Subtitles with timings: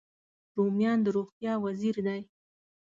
[0.57, 2.21] رومیان د روغتیا وزیر دی